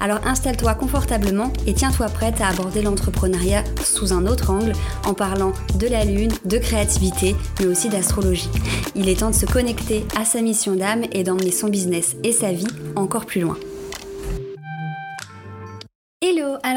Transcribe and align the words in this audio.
Alors 0.00 0.26
installe-toi 0.26 0.74
confortablement 0.74 1.52
et 1.66 1.74
tiens-toi 1.74 2.06
prête 2.08 2.40
à 2.40 2.48
aborder 2.48 2.82
l'entrepreneuriat 2.82 3.64
sous 3.84 4.12
un 4.12 4.26
autre 4.26 4.50
angle 4.50 4.72
en 5.04 5.14
parlant 5.14 5.52
de 5.78 5.86
la 5.86 6.04
lune, 6.04 6.32
de 6.46 6.58
créativité, 6.58 7.36
mais 7.60 7.66
aussi 7.66 7.90
d'astrologie. 7.90 8.50
Il 8.94 9.08
est 9.08 9.20
temps 9.20 9.30
de 9.30 9.34
se 9.34 9.46
connecter 9.46 10.04
à 10.18 10.24
sa 10.24 10.40
mission 10.40 10.74
d'âme 10.74 11.04
et 11.12 11.22
d'emmener 11.22 11.52
son 11.52 11.68
business 11.68 12.16
et 12.24 12.32
sa 12.32 12.50
vie 12.50 12.66
encore 12.96 13.26
plus 13.26 13.42
loin. 13.42 13.56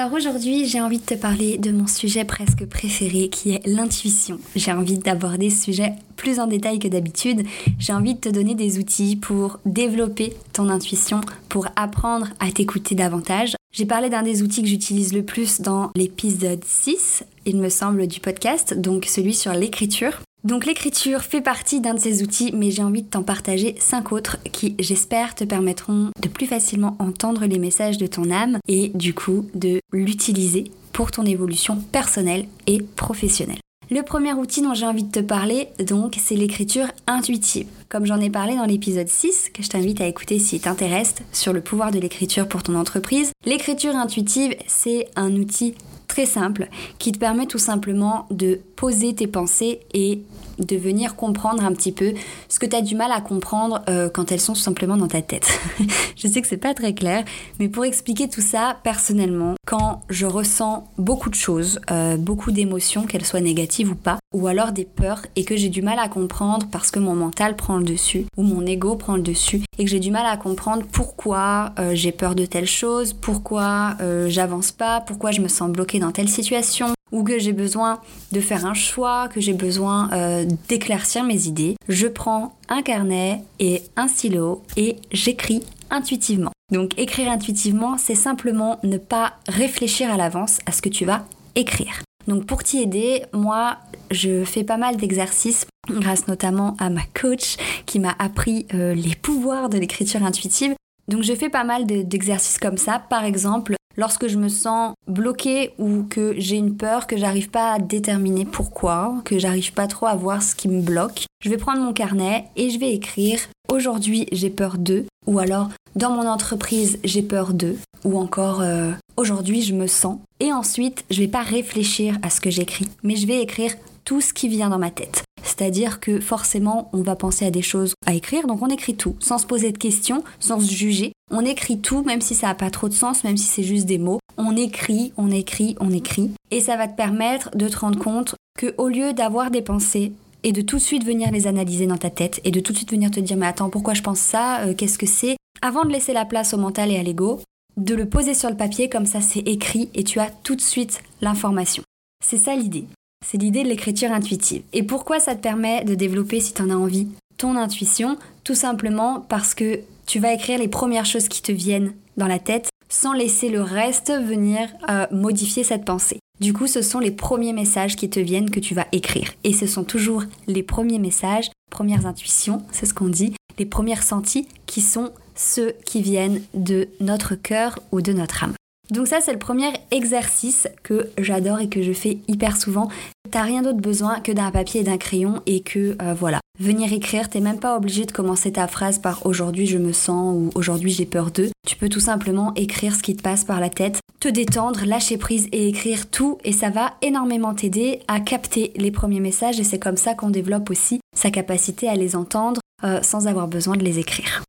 Alors 0.03 0.15
aujourd'hui 0.15 0.65
j'ai 0.65 0.81
envie 0.81 0.97
de 0.97 1.05
te 1.05 1.13
parler 1.13 1.57
de 1.57 1.71
mon 1.71 1.87
sujet 1.87 2.25
presque 2.25 2.65
préféré 2.65 3.29
qui 3.29 3.51
est 3.51 3.65
l'intuition. 3.65 4.37
J'ai 4.53 4.73
envie 4.73 4.97
d'aborder 4.97 5.49
ce 5.49 5.63
sujet 5.63 5.93
plus 6.17 6.41
en 6.41 6.47
détail 6.47 6.77
que 6.77 6.89
d'habitude. 6.89 7.47
J'ai 7.79 7.93
envie 7.93 8.15
de 8.15 8.19
te 8.19 8.27
donner 8.27 8.53
des 8.53 8.79
outils 8.79 9.15
pour 9.15 9.61
développer 9.65 10.33
ton 10.51 10.67
intuition, 10.67 11.21
pour 11.47 11.69
apprendre 11.77 12.27
à 12.41 12.51
t'écouter 12.51 12.95
davantage. 12.95 13.55
J'ai 13.71 13.85
parlé 13.85 14.09
d'un 14.09 14.23
des 14.23 14.43
outils 14.43 14.61
que 14.61 14.67
j'utilise 14.67 15.13
le 15.13 15.23
plus 15.23 15.61
dans 15.61 15.89
l'épisode 15.95 16.65
6, 16.65 17.23
il 17.45 17.55
me 17.55 17.69
semble, 17.69 18.05
du 18.07 18.19
podcast, 18.19 18.73
donc 18.77 19.05
celui 19.05 19.33
sur 19.33 19.53
l'écriture. 19.53 20.19
Donc 20.43 20.65
l'écriture 20.65 21.21
fait 21.21 21.39
partie 21.39 21.79
d'un 21.79 21.93
de 21.93 21.99
ces 21.99 22.21
outils, 22.21 22.51
mais 22.53 22.69
j'ai 22.69 22.83
envie 22.83 23.03
de 23.03 23.09
t'en 23.09 23.23
partager 23.23 23.75
cinq 23.79 24.11
autres 24.11 24.37
qui, 24.51 24.75
j'espère, 24.77 25.35
te 25.35 25.45
permettront 25.45 26.09
de 26.21 26.27
plus 26.27 26.47
facilement 26.47 26.97
entendre 26.99 27.45
les 27.45 27.59
messages 27.59 27.97
de 27.97 28.07
ton 28.07 28.29
âme 28.29 28.57
et 28.67 28.89
du 28.93 29.13
coup 29.13 29.47
de 29.55 29.79
l'utiliser 29.93 30.65
pour 30.91 31.11
ton 31.11 31.23
évolution 31.23 31.77
personnelle 31.77 32.45
et 32.67 32.81
professionnelle. 32.81 33.59
Le 33.89 34.01
premier 34.01 34.33
outil 34.33 34.61
dont 34.61 34.73
j'ai 34.73 34.85
envie 34.85 35.03
de 35.03 35.11
te 35.11 35.19
parler, 35.19 35.67
donc, 35.79 36.17
c'est 36.19 36.35
l'écriture 36.35 36.87
intuitive. 37.07 37.67
Comme 37.89 38.05
j'en 38.05 38.19
ai 38.19 38.29
parlé 38.29 38.55
dans 38.55 38.65
l'épisode 38.65 39.07
6, 39.07 39.49
que 39.53 39.63
je 39.63 39.69
t'invite 39.69 40.01
à 40.01 40.07
écouter 40.07 40.39
si 40.39 40.59
t'intéresse, 40.59 41.15
sur 41.31 41.53
le 41.53 41.61
pouvoir 41.61 41.91
de 41.91 41.99
l'écriture 41.99 42.47
pour 42.47 42.63
ton 42.63 42.75
entreprise, 42.75 43.31
l'écriture 43.45 43.95
intuitive, 43.95 44.55
c'est 44.67 45.07
un 45.15 45.35
outil 45.35 45.75
très 46.07 46.25
simple 46.25 46.67
qui 46.99 47.11
te 47.11 47.17
permet 47.17 47.45
tout 47.45 47.59
simplement 47.59 48.27
de 48.31 48.59
poser 48.75 49.13
tes 49.13 49.27
pensées 49.27 49.81
et 49.93 50.21
de 50.59 50.75
venir 50.75 51.15
comprendre 51.15 51.63
un 51.63 51.73
petit 51.73 51.91
peu 51.91 52.13
ce 52.49 52.59
que 52.59 52.65
tu 52.65 52.75
as 52.75 52.81
du 52.81 52.95
mal 52.95 53.11
à 53.11 53.21
comprendre 53.21 53.81
euh, 53.89 54.09
quand 54.09 54.31
elles 54.31 54.39
sont 54.39 54.53
tout 54.53 54.59
simplement 54.59 54.97
dans 54.97 55.07
ta 55.07 55.21
tête. 55.21 55.59
je 56.15 56.27
sais 56.27 56.41
que 56.41 56.47
c'est 56.47 56.57
pas 56.57 56.73
très 56.73 56.93
clair, 56.93 57.23
mais 57.59 57.69
pour 57.69 57.85
expliquer 57.85 58.29
tout 58.29 58.41
ça 58.41 58.77
personnellement, 58.83 59.55
quand 59.65 60.01
je 60.09 60.25
ressens 60.25 60.87
beaucoup 60.97 61.29
de 61.29 61.35
choses, 61.35 61.79
euh, 61.91 62.17
beaucoup 62.17 62.51
d'émotions, 62.51 63.03
qu'elles 63.03 63.25
soient 63.25 63.41
négatives 63.41 63.91
ou 63.91 63.95
pas, 63.95 64.19
ou 64.33 64.47
alors 64.47 64.71
des 64.71 64.85
peurs 64.85 65.21
et 65.35 65.45
que 65.45 65.55
j'ai 65.55 65.69
du 65.69 65.81
mal 65.81 65.99
à 65.99 66.07
comprendre 66.07 66.67
parce 66.71 66.91
que 66.91 66.99
mon 66.99 67.15
mental 67.15 67.55
prend 67.55 67.77
le 67.77 67.83
dessus 67.83 68.25
ou 68.37 68.43
mon 68.43 68.65
ego 68.65 68.95
prend 68.95 69.15
le 69.15 69.21
dessus 69.21 69.61
et 69.77 69.83
que 69.83 69.89
j'ai 69.89 69.99
du 69.99 70.11
mal 70.11 70.25
à 70.25 70.37
comprendre 70.37 70.83
pourquoi 70.91 71.71
euh, 71.79 71.91
j'ai 71.93 72.11
peur 72.11 72.35
de 72.35 72.45
telle 72.45 72.67
chose, 72.67 73.13
pourquoi 73.13 73.95
j'avance 74.27 74.71
pas, 74.71 75.01
pourquoi 75.01 75.31
je 75.31 75.41
me 75.41 75.47
sens 75.47 75.71
bloquée 75.71 75.99
dans 75.99 76.11
telle 76.11 76.29
situation, 76.29 76.93
ou 77.13 77.23
que 77.23 77.39
j'ai 77.39 77.53
besoin 77.53 78.01
de 78.33 78.41
faire 78.41 78.65
un 78.65 78.73
choix, 78.73 79.29
que 79.29 79.39
j'ai 79.39 79.53
besoin 79.53 80.09
euh, 80.11 80.45
d'éclaircir 80.67 81.23
mes 81.23 81.47
idées, 81.47 81.75
je 81.87 82.07
prends 82.07 82.55
un 82.67 82.81
carnet 82.81 83.43
et 83.59 83.83
un 83.95 84.09
stylo 84.09 84.63
et 84.75 84.97
j'écris 85.11 85.63
intuitivement. 85.91 86.51
Donc 86.71 86.97
écrire 86.97 87.31
intuitivement, 87.31 87.97
c'est 87.97 88.15
simplement 88.15 88.79
ne 88.83 88.97
pas 88.97 89.33
réfléchir 89.47 90.11
à 90.11 90.17
l'avance 90.17 90.59
à 90.65 90.71
ce 90.71 90.81
que 90.81 90.89
tu 90.89 91.05
vas 91.05 91.23
écrire. 91.55 92.01
Donc 92.27 92.45
pour 92.45 92.63
t'y 92.63 92.81
aider, 92.81 93.23
moi, 93.31 93.77
je 94.09 94.43
fais 94.43 94.63
pas 94.63 94.77
mal 94.77 94.97
d'exercices 94.97 95.67
grâce 95.89 96.27
notamment 96.27 96.75
à 96.79 96.89
ma 96.89 97.03
coach 97.13 97.57
qui 97.85 97.99
m'a 97.99 98.15
appris 98.17 98.65
euh, 98.73 98.95
les 98.95 99.15
pouvoirs 99.15 99.69
de 99.69 99.77
l'écriture 99.77 100.23
intuitive. 100.23 100.73
Donc 101.07 101.21
je 101.23 101.33
fais 101.33 101.49
pas 101.49 101.65
mal 101.65 101.85
d'exercices 101.85 102.57
comme 102.57 102.77
ça. 102.77 102.99
Par 102.99 103.25
exemple, 103.25 103.75
Lorsque 103.95 104.27
je 104.27 104.37
me 104.37 104.49
sens 104.49 104.93
bloquée 105.07 105.73
ou 105.77 106.03
que 106.09 106.33
j'ai 106.37 106.55
une 106.55 106.75
peur, 106.75 107.05
que 107.05 107.17
j'arrive 107.17 107.49
pas 107.49 107.73
à 107.73 107.79
déterminer 107.79 108.45
pourquoi, 108.45 109.15
que 109.23 109.37
j'arrive 109.37 109.73
pas 109.73 109.87
trop 109.87 110.07
à 110.07 110.15
voir 110.15 110.41
ce 110.41 110.55
qui 110.55 110.67
me 110.67 110.81
bloque, 110.81 111.25
je 111.43 111.49
vais 111.49 111.57
prendre 111.57 111.81
mon 111.81 111.93
carnet 111.93 112.45
et 112.55 112.69
je 112.69 112.79
vais 112.79 112.93
écrire 112.93 113.39
aujourd'hui 113.71 114.27
j'ai 114.31 114.49
peur 114.49 114.77
de 114.77 115.05
ou 115.25 115.39
alors 115.39 115.69
dans 115.95 116.11
mon 116.11 116.27
entreprise 116.27 116.99
j'ai 117.03 117.21
peur 117.21 117.53
de 117.53 117.75
ou 118.03 118.17
encore 118.19 118.61
euh, 118.61 118.91
aujourd'hui 119.17 119.61
je 119.61 119.73
me 119.73 119.87
sens 119.87 120.19
et 120.39 120.51
ensuite 120.53 121.05
je 121.09 121.19
vais 121.19 121.27
pas 121.27 121.41
réfléchir 121.41 122.17
à 122.21 122.29
ce 122.29 122.41
que 122.41 122.49
j'écris 122.49 122.87
mais 123.03 123.15
je 123.15 123.27
vais 123.27 123.41
écrire 123.41 123.73
tout 124.05 124.21
ce 124.21 124.33
qui 124.33 124.47
vient 124.47 124.69
dans 124.69 124.79
ma 124.79 124.91
tête. 124.91 125.23
C'est-à-dire 125.55 125.99
que 125.99 126.19
forcément, 126.19 126.89
on 126.93 127.01
va 127.01 127.15
penser 127.15 127.45
à 127.45 127.51
des 127.51 127.61
choses 127.61 127.93
à 128.07 128.15
écrire, 128.15 128.47
donc 128.47 128.63
on 128.63 128.69
écrit 128.69 128.95
tout, 128.95 129.15
sans 129.19 129.37
se 129.37 129.45
poser 129.45 129.71
de 129.71 129.77
questions, 129.77 130.23
sans 130.39 130.59
se 130.59 130.71
juger. 130.71 131.13
On 131.29 131.45
écrit 131.45 131.79
tout, 131.79 132.01
même 132.03 132.21
si 132.21 132.33
ça 132.33 132.47
n'a 132.47 132.55
pas 132.55 132.71
trop 132.71 132.89
de 132.89 132.93
sens, 132.93 133.23
même 133.23 133.37
si 133.37 133.45
c'est 133.45 133.63
juste 133.63 133.85
des 133.85 133.99
mots. 133.99 134.19
On 134.37 134.55
écrit, 134.55 135.13
on 135.15 135.29
écrit, 135.29 135.75
on 135.79 135.91
écrit. 135.91 136.31
Et 136.49 136.59
ça 136.59 136.75
va 136.75 136.87
te 136.87 136.95
permettre 136.95 137.55
de 137.55 137.67
te 137.67 137.77
rendre 137.77 137.99
compte 137.99 138.33
que 138.57 138.73
au 138.79 138.87
lieu 138.87 139.13
d'avoir 139.13 139.51
des 139.51 139.61
pensées 139.61 140.13
et 140.43 140.53
de 140.53 140.61
tout 140.61 140.77
de 140.77 140.81
suite 140.81 141.05
venir 141.05 141.31
les 141.31 141.45
analyser 141.45 141.85
dans 141.85 141.97
ta 141.97 142.09
tête 142.09 142.41
et 142.43 142.51
de 142.51 142.59
tout 142.59 142.73
de 142.73 142.77
suite 142.77 142.91
venir 142.91 143.11
te 143.11 143.19
dire 143.19 143.37
mais 143.37 143.47
attends 143.47 143.69
pourquoi 143.69 143.93
je 143.93 144.01
pense 144.01 144.19
ça? 144.19 144.61
Euh, 144.61 144.73
qu'est-ce 144.73 144.97
que 144.97 145.05
c'est? 145.05 145.37
Avant 145.61 145.85
de 145.85 145.91
laisser 145.91 146.13
la 146.13 146.25
place 146.25 146.53
au 146.53 146.57
mental 146.57 146.91
et 146.91 146.97
à 146.97 147.03
l'ego 147.03 147.39
de 147.77 147.95
le 147.95 148.07
poser 148.07 148.33
sur 148.33 148.49
le 148.49 148.57
papier 148.57 148.89
comme 148.89 149.05
ça 149.05 149.21
c'est 149.21 149.39
écrit 149.39 149.89
et 149.93 150.03
tu 150.03 150.19
as 150.19 150.29
tout 150.43 150.55
de 150.55 150.61
suite 150.61 151.01
l'information 151.21 151.83
c'est 152.23 152.37
ça 152.37 152.55
l'idée 152.55 152.85
c'est 153.23 153.37
l'idée 153.37 153.63
de 153.63 153.69
l'écriture 153.69 154.11
intuitive. 154.11 154.63
Et 154.73 154.83
pourquoi 154.83 155.19
ça 155.19 155.35
te 155.35 155.41
permet 155.41 155.83
de 155.83 155.95
développer, 155.95 156.39
si 156.39 156.53
tu 156.53 156.61
en 156.61 156.69
as 156.69 156.75
envie, 156.75 157.07
ton 157.37 157.55
intuition? 157.55 158.17
Tout 158.43 158.55
simplement 158.55 159.25
parce 159.27 159.55
que 159.55 159.79
tu 160.05 160.19
vas 160.19 160.33
écrire 160.33 160.59
les 160.59 160.67
premières 160.67 161.05
choses 161.05 161.27
qui 161.27 161.41
te 161.41 161.51
viennent 161.51 161.93
dans 162.17 162.27
la 162.27 162.39
tête 162.39 162.69
sans 162.89 163.13
laisser 163.13 163.49
le 163.49 163.61
reste 163.61 164.11
venir 164.11 164.69
euh, 164.89 165.07
modifier 165.11 165.63
cette 165.63 165.85
pensée. 165.85 166.19
Du 166.39 166.53
coup, 166.53 166.67
ce 166.67 166.81
sont 166.81 166.99
les 166.99 167.11
premiers 167.11 167.53
messages 167.53 167.95
qui 167.95 168.09
te 168.09 168.19
viennent 168.19 168.51
que 168.51 168.59
tu 168.59 168.75
vas 168.75 168.87
écrire. 168.91 169.31
Et 169.43 169.53
ce 169.53 169.65
sont 169.65 169.83
toujours 169.83 170.23
les 170.47 170.63
premiers 170.63 170.99
messages, 170.99 171.49
premières 171.71 172.05
intuitions, 172.05 172.61
c'est 172.71 172.85
ce 172.85 172.93
qu'on 172.93 173.07
dit, 173.07 173.33
les 173.57 173.65
premiers 173.65 173.95
sentis 173.95 174.47
qui 174.65 174.81
sont 174.81 175.11
ceux 175.35 175.73
qui 175.85 176.01
viennent 176.01 176.41
de 176.53 176.89
notre 176.99 177.35
cœur 177.35 177.79
ou 177.91 178.01
de 178.01 178.13
notre 178.13 178.43
âme. 178.43 178.53
Donc 178.91 179.07
ça, 179.07 179.21
c'est 179.21 179.31
le 179.31 179.39
premier 179.39 179.71
exercice 179.91 180.67
que 180.83 181.09
j'adore 181.17 181.59
et 181.59 181.69
que 181.69 181.81
je 181.81 181.93
fais 181.93 182.17
hyper 182.27 182.57
souvent. 182.57 182.89
T'as 183.31 183.41
rien 183.41 183.61
d'autre 183.61 183.79
besoin 183.79 184.19
que 184.19 184.31
d'un 184.31 184.51
papier 184.51 184.81
et 184.81 184.83
d'un 184.83 184.97
crayon 184.97 185.41
et 185.45 185.61
que 185.61 185.95
euh, 186.01 186.13
voilà. 186.13 186.41
Venir 186.59 186.93
écrire, 186.93 187.29
t'es 187.29 187.39
même 187.39 187.59
pas 187.59 187.77
obligé 187.77 188.05
de 188.05 188.11
commencer 188.11 188.51
ta 188.51 188.67
phrase 188.67 188.99
par 188.99 189.25
aujourd'hui 189.25 189.65
je 189.65 189.79
me 189.79 189.91
sens 189.91 190.35
ou 190.35 190.49
aujourd'hui 190.53 190.91
j'ai 190.91 191.07
peur 191.07 191.31
d'eux. 191.31 191.49
Tu 191.65 191.75
peux 191.77 191.89
tout 191.89 192.01
simplement 192.01 192.53
écrire 192.55 192.93
ce 192.93 193.01
qui 193.01 193.15
te 193.15 193.23
passe 193.23 193.45
par 193.45 193.59
la 193.59 193.69
tête, 193.69 193.99
te 194.19 194.27
détendre, 194.27 194.85
lâcher 194.85 195.17
prise 195.17 195.47
et 195.51 195.67
écrire 195.67 196.09
tout 196.11 196.37
et 196.43 196.51
ça 196.51 196.69
va 196.69 196.93
énormément 197.01 197.55
t'aider 197.55 198.01
à 198.07 198.19
capter 198.19 198.71
les 198.75 198.91
premiers 198.91 199.21
messages 199.21 199.59
et 199.59 199.63
c'est 199.63 199.79
comme 199.79 199.97
ça 199.97 200.13
qu'on 200.13 200.29
développe 200.29 200.69
aussi 200.69 200.99
sa 201.15 201.31
capacité 201.31 201.87
à 201.87 201.95
les 201.95 202.15
entendre 202.15 202.61
euh, 202.83 203.01
sans 203.01 203.27
avoir 203.27 203.47
besoin 203.47 203.77
de 203.77 203.83
les 203.83 203.97
écrire. 203.97 204.43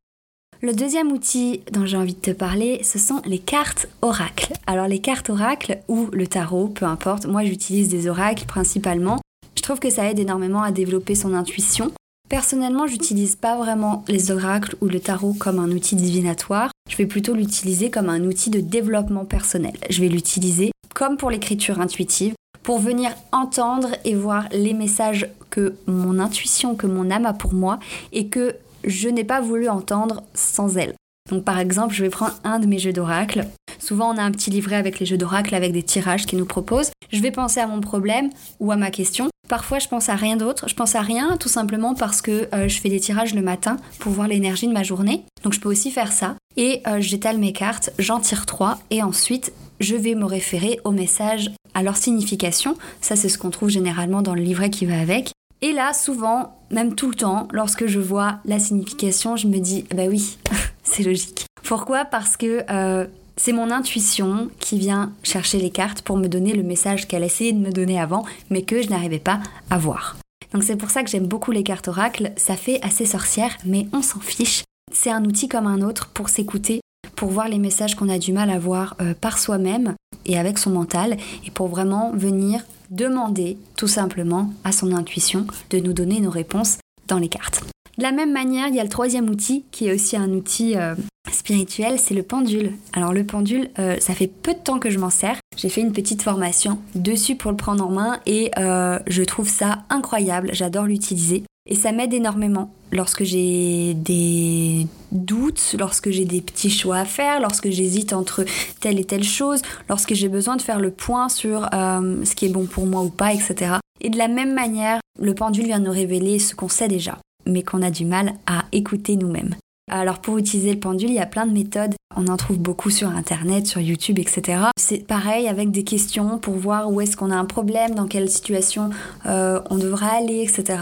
Le 0.65 0.73
deuxième 0.73 1.11
outil 1.11 1.61
dont 1.71 1.85
j'ai 1.85 1.95
envie 1.95 2.15
de 2.15 2.19
te 2.19 2.31
parler, 2.31 2.81
ce 2.81 2.97
sont 2.97 3.21
les 3.23 3.37
cartes 3.37 3.87
oracles. 4.01 4.51
Alors 4.65 4.87
les 4.87 4.97
cartes 4.97 5.29
oracles 5.29 5.77
ou 5.87 6.07
le 6.11 6.25
tarot, 6.25 6.69
peu 6.69 6.85
importe, 6.85 7.27
moi 7.27 7.43
j'utilise 7.43 7.87
des 7.87 8.07
oracles 8.07 8.45
principalement. 8.47 9.19
Je 9.55 9.61
trouve 9.61 9.77
que 9.77 9.91
ça 9.91 10.09
aide 10.09 10.17
énormément 10.17 10.63
à 10.63 10.71
développer 10.71 11.13
son 11.13 11.35
intuition. 11.35 11.91
Personnellement, 12.29 12.87
j'utilise 12.87 13.35
pas 13.35 13.57
vraiment 13.57 14.03
les 14.07 14.31
oracles 14.31 14.75
ou 14.81 14.87
le 14.87 14.99
tarot 14.99 15.33
comme 15.33 15.59
un 15.59 15.69
outil 15.69 15.95
divinatoire. 15.97 16.71
Je 16.89 16.97
vais 16.97 17.05
plutôt 17.05 17.35
l'utiliser 17.35 17.91
comme 17.91 18.09
un 18.09 18.23
outil 18.23 18.49
de 18.49 18.59
développement 18.59 19.25
personnel. 19.25 19.75
Je 19.91 20.01
vais 20.01 20.09
l'utiliser 20.09 20.71
comme 20.95 21.17
pour 21.17 21.29
l'écriture 21.29 21.79
intuitive 21.79 22.33
pour 22.63 22.79
venir 22.79 23.11
entendre 23.31 23.89
et 24.03 24.15
voir 24.15 24.45
les 24.51 24.73
messages 24.73 25.29
que 25.51 25.75
mon 25.85 26.17
intuition, 26.17 26.73
que 26.73 26.87
mon 26.87 27.11
âme 27.11 27.27
a 27.27 27.33
pour 27.33 27.53
moi 27.53 27.77
et 28.11 28.27
que 28.27 28.55
je 28.85 29.09
n'ai 29.09 29.23
pas 29.23 29.41
voulu 29.41 29.69
entendre 29.69 30.23
sans 30.33 30.77
elle. 30.77 30.95
Donc 31.29 31.43
par 31.43 31.59
exemple, 31.59 31.93
je 31.93 32.03
vais 32.03 32.09
prendre 32.09 32.35
un 32.43 32.59
de 32.59 32.67
mes 32.67 32.79
jeux 32.79 32.93
d'oracle. 32.93 33.47
Souvent, 33.79 34.13
on 34.13 34.17
a 34.17 34.23
un 34.23 34.31
petit 34.31 34.49
livret 34.49 34.75
avec 34.75 34.99
les 34.99 35.05
jeux 35.05 35.17
d'oracle, 35.17 35.53
avec 35.55 35.71
des 35.71 35.83
tirages 35.83 36.25
qui 36.25 36.35
nous 36.35 36.45
proposent. 36.45 36.91
Je 37.11 37.21
vais 37.21 37.31
penser 37.31 37.59
à 37.59 37.67
mon 37.67 37.81
problème 37.81 38.29
ou 38.59 38.71
à 38.71 38.75
ma 38.75 38.91
question. 38.91 39.29
Parfois, 39.47 39.79
je 39.79 39.87
pense 39.87 40.09
à 40.09 40.15
rien 40.15 40.37
d'autre. 40.37 40.67
Je 40.67 40.75
pense 40.75 40.95
à 40.95 41.01
rien 41.01 41.37
tout 41.37 41.49
simplement 41.49 41.93
parce 41.93 42.21
que 42.21 42.47
euh, 42.53 42.67
je 42.67 42.79
fais 42.79 42.89
des 42.89 42.99
tirages 42.99 43.35
le 43.35 43.41
matin 43.41 43.77
pour 43.99 44.11
voir 44.11 44.27
l'énergie 44.27 44.67
de 44.67 44.73
ma 44.73 44.83
journée. 44.83 45.23
Donc, 45.43 45.53
je 45.53 45.59
peux 45.59 45.69
aussi 45.69 45.91
faire 45.91 46.11
ça. 46.11 46.35
Et 46.57 46.81
euh, 46.87 46.99
j'étale 46.99 47.37
mes 47.37 47.53
cartes, 47.53 47.91
j'en 47.99 48.19
tire 48.19 48.45
trois 48.45 48.79
et 48.89 49.03
ensuite, 49.03 49.51
je 49.79 49.95
vais 49.95 50.15
me 50.15 50.25
référer 50.25 50.79
aux 50.83 50.91
messages, 50.91 51.51
à 51.73 51.83
leur 51.83 51.97
signification. 51.97 52.77
Ça, 53.01 53.15
c'est 53.15 53.29
ce 53.29 53.37
qu'on 53.37 53.49
trouve 53.49 53.69
généralement 53.69 54.21
dans 54.21 54.35
le 54.35 54.41
livret 54.41 54.69
qui 54.69 54.85
va 54.85 54.99
avec. 54.99 55.31
Et 55.65 55.71
là, 55.71 55.93
souvent, 55.93 56.59
même 56.69 56.93
tout 56.93 57.09
le 57.09 57.15
temps, 57.15 57.47
lorsque 57.51 57.87
je 57.87 57.97
vois 57.99 58.37
la 58.45 58.59
signification, 58.59 59.35
je 59.35 59.47
me 59.47 59.57
dis, 59.57 59.83
bah 59.95 60.03
oui, 60.07 60.37
c'est 60.83 61.01
logique. 61.01 61.47
Pourquoi? 61.63 62.05
Parce 62.05 62.37
que 62.37 62.63
euh, 62.69 63.07
c'est 63.35 63.51
mon 63.51 63.71
intuition 63.71 64.51
qui 64.59 64.77
vient 64.77 65.11
chercher 65.23 65.57
les 65.57 65.71
cartes 65.71 66.03
pour 66.03 66.17
me 66.17 66.27
donner 66.27 66.53
le 66.53 66.61
message 66.61 67.07
qu'elle 67.07 67.23
essayait 67.23 67.51
de 67.51 67.57
me 67.57 67.71
donner 67.71 67.99
avant, 67.99 68.25
mais 68.51 68.61
que 68.61 68.83
je 68.83 68.89
n'arrivais 68.89 69.17
pas 69.17 69.39
à 69.71 69.79
voir. 69.79 70.17
Donc 70.53 70.61
c'est 70.61 70.75
pour 70.75 70.91
ça 70.91 71.01
que 71.01 71.09
j'aime 71.09 71.25
beaucoup 71.25 71.49
les 71.49 71.63
cartes 71.63 71.87
oracles, 71.87 72.31
ça 72.37 72.55
fait 72.55 72.79
assez 72.83 73.07
sorcière, 73.07 73.57
mais 73.65 73.87
on 73.91 74.03
s'en 74.03 74.19
fiche. 74.19 74.61
C'est 74.93 75.09
un 75.09 75.25
outil 75.25 75.47
comme 75.47 75.65
un 75.65 75.81
autre 75.81 76.11
pour 76.13 76.29
s'écouter, 76.29 76.81
pour 77.15 77.29
voir 77.29 77.49
les 77.49 77.57
messages 77.57 77.95
qu'on 77.95 78.09
a 78.09 78.19
du 78.19 78.33
mal 78.33 78.51
à 78.51 78.59
voir 78.59 78.95
euh, 79.01 79.15
par 79.19 79.39
soi-même 79.39 79.95
et 80.27 80.37
avec 80.37 80.59
son 80.59 80.69
mental, 80.69 81.17
et 81.43 81.49
pour 81.49 81.69
vraiment 81.69 82.11
venir 82.11 82.61
demander 82.95 83.57
tout 83.75 83.87
simplement 83.87 84.53
à 84.63 84.71
son 84.71 84.93
intuition 84.93 85.45
de 85.69 85.79
nous 85.79 85.93
donner 85.93 86.19
nos 86.19 86.31
réponses 86.31 86.77
dans 87.07 87.17
les 87.17 87.29
cartes. 87.29 87.63
De 87.97 88.03
la 88.03 88.11
même 88.11 88.33
manière, 88.33 88.67
il 88.67 88.75
y 88.75 88.79
a 88.79 88.83
le 88.83 88.89
troisième 88.89 89.29
outil 89.29 89.63
qui 89.71 89.87
est 89.87 89.93
aussi 89.93 90.17
un 90.17 90.29
outil 90.31 90.75
euh, 90.75 90.95
spirituel, 91.31 91.97
c'est 91.97 92.13
le 92.13 92.23
pendule. 92.23 92.73
Alors 92.93 93.13
le 93.13 93.23
pendule, 93.23 93.69
euh, 93.79 93.97
ça 93.99 94.13
fait 94.13 94.27
peu 94.27 94.53
de 94.53 94.59
temps 94.59 94.79
que 94.79 94.89
je 94.89 94.99
m'en 94.99 95.09
sers. 95.09 95.37
J'ai 95.55 95.69
fait 95.69 95.81
une 95.81 95.93
petite 95.93 96.21
formation 96.21 96.79
dessus 96.93 97.35
pour 97.35 97.51
le 97.51 97.57
prendre 97.57 97.85
en 97.85 97.91
main 97.91 98.19
et 98.25 98.51
euh, 98.57 98.99
je 99.07 99.23
trouve 99.23 99.47
ça 99.47 99.83
incroyable. 99.89 100.49
J'adore 100.51 100.85
l'utiliser. 100.85 101.43
Et 101.67 101.75
ça 101.75 101.91
m'aide 101.91 102.13
énormément 102.13 102.71
lorsque 102.91 103.23
j'ai 103.23 103.93
des 103.95 104.87
doutes, 105.11 105.75
lorsque 105.79 106.11
j'ai 106.11 106.25
des 106.25 106.41
petits 106.41 106.69
choix 106.69 106.97
à 106.97 107.05
faire, 107.05 107.39
lorsque 107.39 107.69
j'hésite 107.69 108.13
entre 108.13 108.45
telle 108.79 108.99
et 108.99 109.03
telle 109.03 109.23
chose, 109.23 109.61
lorsque 109.89 110.13
j'ai 110.13 110.29
besoin 110.29 110.57
de 110.57 110.61
faire 110.61 110.79
le 110.79 110.91
point 110.91 111.27
sur 111.27 111.67
ce 111.71 112.35
qui 112.35 112.45
est 112.45 112.49
bon 112.49 112.65
pour 112.65 112.85
moi 112.85 113.01
ou 113.01 113.09
pas, 113.09 113.33
etc. 113.33 113.77
Et 114.01 114.09
de 114.09 114.17
la 114.17 114.27
même 114.27 114.53
manière, 114.53 114.99
le 115.19 115.33
pendule 115.33 115.65
vient 115.65 115.79
nous 115.79 115.91
révéler 115.91 116.37
ce 116.39 116.53
qu'on 116.53 116.69
sait 116.69 116.87
déjà 116.87 117.17
mais 117.45 117.63
qu'on 117.63 117.81
a 117.81 117.91
du 117.91 118.05
mal 118.05 118.33
à 118.45 118.65
écouter 118.71 119.15
nous-mêmes. 119.15 119.55
Alors 119.91 120.19
pour 120.19 120.39
utiliser 120.39 120.73
le 120.73 120.79
pendule, 120.79 121.09
il 121.09 121.15
y 121.15 121.19
a 121.19 121.27
plein 121.27 121.45
de 121.45 121.51
méthodes. 121.51 121.93
On 122.15 122.27
en 122.27 122.37
trouve 122.37 122.57
beaucoup 122.57 122.89
sur 122.89 123.09
Internet, 123.09 123.67
sur 123.67 123.81
YouTube, 123.81 124.17
etc. 124.17 124.59
C'est 124.77 125.05
pareil 125.05 125.47
avec 125.47 125.69
des 125.69 125.83
questions 125.83 126.39
pour 126.39 126.55
voir 126.55 126.91
où 126.91 127.01
est-ce 127.01 127.15
qu'on 127.15 127.29
a 127.29 127.35
un 127.35 127.45
problème, 127.45 127.93
dans 127.93 128.07
quelle 128.07 128.29
situation 128.29 128.89
euh, 129.27 129.61
on 129.69 129.77
devrait 129.77 130.09
aller, 130.09 130.41
etc. 130.41 130.79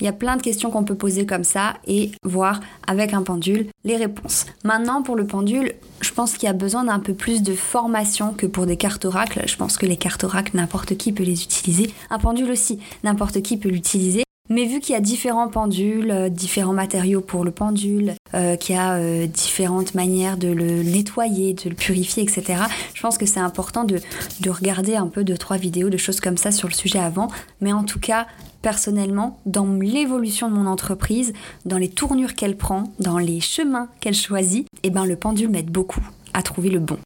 Il 0.00 0.04
y 0.04 0.08
a 0.08 0.12
plein 0.12 0.36
de 0.36 0.42
questions 0.42 0.70
qu'on 0.70 0.84
peut 0.84 0.94
poser 0.94 1.26
comme 1.26 1.44
ça 1.44 1.74
et 1.86 2.12
voir 2.22 2.60
avec 2.86 3.12
un 3.12 3.22
pendule 3.22 3.66
les 3.84 3.96
réponses. 3.96 4.46
Maintenant 4.64 5.02
pour 5.02 5.16
le 5.16 5.26
pendule, 5.26 5.72
je 6.00 6.12
pense 6.12 6.34
qu'il 6.34 6.46
y 6.46 6.50
a 6.50 6.54
besoin 6.54 6.84
d'un 6.84 7.00
peu 7.00 7.14
plus 7.14 7.42
de 7.42 7.54
formation 7.54 8.32
que 8.32 8.46
pour 8.46 8.64
des 8.64 8.76
cartes 8.76 9.04
oracles. 9.04 9.42
Je 9.46 9.56
pense 9.56 9.76
que 9.76 9.86
les 9.86 9.96
cartes 9.96 10.24
oracles, 10.24 10.56
n'importe 10.56 10.96
qui 10.96 11.12
peut 11.12 11.24
les 11.24 11.42
utiliser. 11.42 11.92
Un 12.10 12.18
pendule 12.18 12.50
aussi, 12.50 12.78
n'importe 13.04 13.42
qui 13.42 13.58
peut 13.58 13.68
l'utiliser. 13.68 14.25
Mais 14.48 14.64
vu 14.64 14.80
qu'il 14.80 14.92
y 14.92 14.96
a 14.96 15.00
différents 15.00 15.48
pendules, 15.48 16.10
euh, 16.10 16.28
différents 16.28 16.72
matériaux 16.72 17.20
pour 17.20 17.44
le 17.44 17.50
pendule, 17.50 18.14
euh, 18.34 18.56
qu'il 18.56 18.76
y 18.76 18.78
a 18.78 18.94
euh, 18.94 19.26
différentes 19.26 19.94
manières 19.94 20.36
de 20.36 20.48
le 20.48 20.82
nettoyer, 20.82 21.54
de 21.54 21.68
le 21.68 21.74
purifier, 21.74 22.22
etc., 22.22 22.62
je 22.94 23.02
pense 23.02 23.18
que 23.18 23.26
c'est 23.26 23.40
important 23.40 23.84
de, 23.84 23.98
de 24.40 24.50
regarder 24.50 24.94
un 24.94 25.08
peu 25.08 25.24
deux, 25.24 25.36
trois 25.36 25.56
vidéos 25.56 25.90
de 25.90 25.96
choses 25.96 26.20
comme 26.20 26.36
ça 26.36 26.52
sur 26.52 26.68
le 26.68 26.74
sujet 26.74 27.00
avant. 27.00 27.28
Mais 27.60 27.72
en 27.72 27.82
tout 27.82 27.98
cas, 27.98 28.26
personnellement, 28.62 29.40
dans 29.46 29.66
l'évolution 29.66 30.48
de 30.48 30.54
mon 30.54 30.66
entreprise, 30.66 31.32
dans 31.64 31.78
les 31.78 31.88
tournures 31.88 32.34
qu'elle 32.34 32.56
prend, 32.56 32.92
dans 33.00 33.18
les 33.18 33.40
chemins 33.40 33.88
qu'elle 34.00 34.14
choisit, 34.14 34.68
eh 34.84 34.90
ben, 34.90 35.06
le 35.06 35.16
pendule 35.16 35.50
m'aide 35.50 35.70
beaucoup 35.70 36.06
à 36.34 36.42
trouver 36.42 36.70
le 36.70 36.78
bon. 36.78 36.98